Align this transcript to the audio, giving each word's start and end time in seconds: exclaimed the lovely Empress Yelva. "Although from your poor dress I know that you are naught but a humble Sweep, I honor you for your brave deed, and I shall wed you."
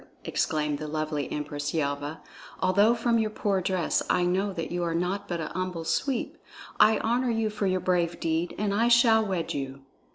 exclaimed 0.25 0.79
the 0.79 0.87
lovely 0.87 1.31
Empress 1.31 1.75
Yelva. 1.75 2.21
"Although 2.59 2.95
from 2.95 3.19
your 3.19 3.29
poor 3.29 3.61
dress 3.61 4.01
I 4.09 4.23
know 4.25 4.51
that 4.51 4.71
you 4.71 4.83
are 4.83 4.95
naught 4.95 5.27
but 5.27 5.39
a 5.39 5.49
humble 5.53 5.85
Sweep, 5.85 6.39
I 6.79 6.97
honor 6.97 7.29
you 7.29 7.51
for 7.51 7.67
your 7.67 7.81
brave 7.81 8.19
deed, 8.19 8.55
and 8.57 8.73
I 8.73 8.87
shall 8.87 9.23
wed 9.23 9.53
you." 9.53 9.81